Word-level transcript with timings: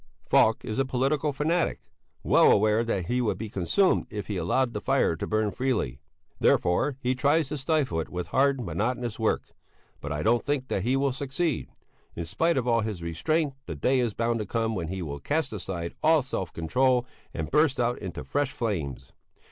Falk 0.25 0.65
is 0.65 0.79
a 0.79 0.83
political 0.83 1.31
fanatic, 1.31 1.79
well 2.23 2.51
aware 2.51 2.83
that 2.83 3.05
he 3.05 3.21
would 3.21 3.37
be 3.37 3.49
consumed 3.51 4.07
if 4.09 4.25
he 4.25 4.35
allowed 4.35 4.73
the 4.73 4.81
fire 4.81 5.15
to 5.15 5.27
burn 5.27 5.51
freely; 5.51 5.99
therefore 6.39 6.97
he 6.99 7.13
tries 7.13 7.49
to 7.49 7.55
stifle 7.59 7.99
it 7.99 8.09
with 8.09 8.25
hard, 8.29 8.59
monotonous 8.65 9.19
work; 9.19 9.51
but 9.99 10.11
I 10.11 10.23
don't 10.23 10.43
think 10.43 10.69
that 10.69 10.81
he 10.81 10.95
will 10.97 11.11
succeed; 11.13 11.69
in 12.15 12.25
spite 12.25 12.57
of 12.57 12.67
all 12.67 12.81
his 12.81 13.03
restraint 13.03 13.53
the 13.67 13.75
day 13.75 13.99
is 13.99 14.15
bound 14.15 14.39
to 14.39 14.47
come 14.47 14.73
when 14.73 14.87
he 14.87 15.03
will 15.03 15.19
cast 15.19 15.53
aside 15.53 15.93
all 16.01 16.23
self 16.23 16.51
control 16.51 17.05
and 17.31 17.51
burst 17.51 17.79
out 17.79 17.99
into 17.99 18.23
fresh 18.23 18.51
flames. 18.51 19.11